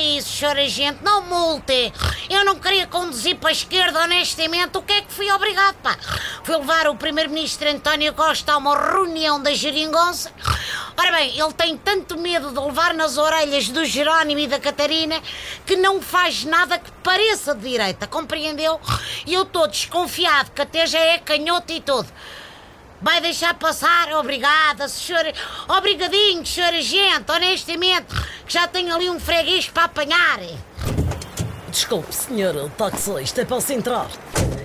[0.00, 1.92] isso, senhora gente, não multe.
[2.28, 4.76] Eu não queria conduzir para a esquerda, honestamente.
[4.78, 5.96] O que é que fui obrigado, pá?
[6.42, 10.32] Fui levar o primeiro-ministro António Costa a uma reunião da geringonça.
[10.96, 15.20] Ora bem, ele tem tanto medo de levar nas orelhas do Jerónimo e da Catarina
[15.64, 18.80] que não faz nada que pareça de direita, compreendeu?
[19.26, 22.08] E eu estou desconfiado que até já é canhoto e tudo.
[23.02, 24.12] Vai deixar passar?
[24.12, 25.32] Obrigada, senhora.
[25.68, 28.06] Obrigadinho, senhora gente, honestamente,
[28.46, 30.40] que já tenho ali um freguês para apanhar.
[31.70, 34.08] Desculpe, senhor taxista, posso entrar?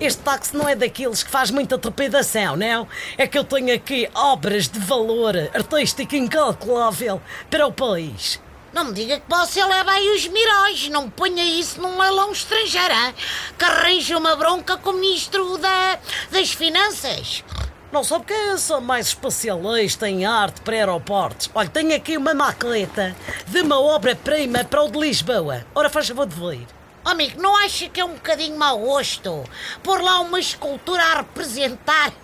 [0.00, 2.88] Este táxi não é daqueles que faz muita trepidação, não?
[3.18, 8.40] É que eu tenho aqui obras de valor artístico incalculável para o país.
[8.72, 12.94] Não me diga que você leva aí os miróis, não ponha isso num leilão estrangeiro,
[12.94, 13.14] hein?
[13.58, 15.98] que arranja uma bronca com o ministro da,
[16.30, 17.44] das Finanças.
[17.92, 21.50] Não sou porque eu sou mais especialista em arte para aeroportos.
[21.54, 23.14] Olha, tenho aqui uma maqueta
[23.46, 25.66] de uma obra-prima para o de Lisboa.
[25.74, 26.66] Ora, faz favor de ver.
[27.04, 29.44] Oh, amigo, não acha que é um bocadinho mau gosto?
[29.82, 32.14] Pôr lá uma escultura a representar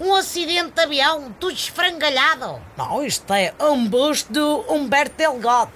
[0.00, 2.60] um acidente de avião, tudo esfrangalhado.
[2.76, 5.70] Não, isto é um busto do Humberto Delgado.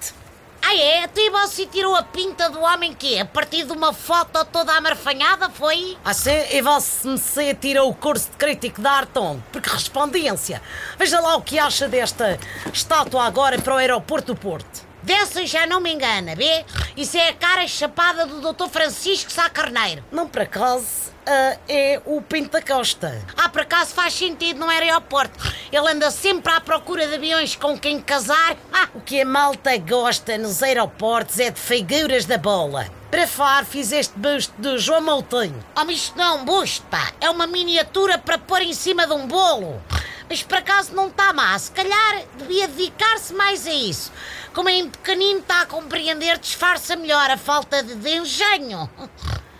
[0.69, 1.03] Ah é?
[1.05, 5.49] Até você tirou a pinta do homem que A partir de uma foto toda amarfanhada,
[5.49, 5.97] foi?
[6.03, 9.41] Assim, e você me tirou o curso de crítico de arte onde?
[9.49, 10.61] Porque respondência.
[10.99, 12.37] Veja lá o que acha desta
[12.73, 14.85] estátua agora para o aeroporto do Porto.
[15.03, 16.65] Dessa já não me engana, vê?
[16.97, 18.67] Isso é a cara chapada do Dr.
[18.67, 20.03] Francisco Sá Carneiro.
[20.11, 23.25] Não, por acaso, uh, é o Pinto da Costa.
[23.37, 25.33] Ah, por acaso faz sentido no aeroporto.
[25.71, 28.55] Ele anda sempre à procura de aviões com quem casar.
[28.71, 32.87] Ah, o que a malta gosta nos aeroportos é de figuras da bola.
[33.11, 35.63] Para far, fiz este busto do João Moutinho.
[35.75, 37.11] Oh, mas isto não é um busto, pá.
[37.19, 39.81] É uma miniatura para pôr em cima de um bolo.
[40.29, 41.57] Mas por acaso não está má.
[41.59, 44.11] Se calhar devia dedicar-se mais a isso.
[44.53, 48.89] Como em pequenino está a compreender, disfarça melhor a falta de, de engenho.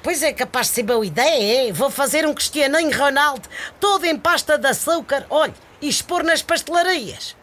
[0.04, 1.74] Pois é, capaz de ser boa ideia, é?
[1.74, 3.48] Vou fazer um Cristianinho Ronaldo
[3.80, 7.37] todo em pasta de açúcar, olha, e expor nas pastelarias.